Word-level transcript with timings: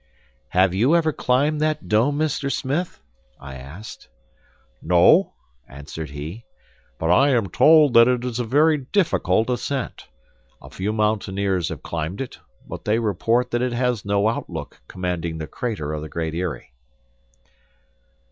"Have 0.49 0.73
you 0.73 0.95
ever 0.95 1.13
climbed 1.13 1.61
that 1.61 1.87
dome, 1.87 2.17
Mr. 2.17 2.51
Smith?" 2.51 2.99
I 3.39 3.53
asked. 3.53 4.09
"No," 4.81 5.35
answered 5.69 6.09
he, 6.09 6.43
"but 6.97 7.11
I 7.11 7.29
am 7.29 7.49
told 7.49 7.93
that 7.93 8.07
it 8.07 8.25
is 8.25 8.39
a 8.39 8.43
very 8.43 8.77
difficult 8.79 9.47
ascent. 9.47 10.07
A 10.59 10.71
few 10.71 10.91
mountaineers 10.91 11.69
have 11.69 11.83
climbed 11.83 12.19
it; 12.19 12.39
but 12.67 12.83
they 12.83 12.97
report 12.97 13.51
that 13.51 13.61
it 13.61 13.73
has 13.73 14.03
no 14.03 14.27
outlook 14.27 14.81
commanding 14.87 15.37
the 15.37 15.45
crater 15.45 15.93
of 15.93 16.01
the 16.01 16.09
Great 16.09 16.33
Eyrie." 16.33 16.73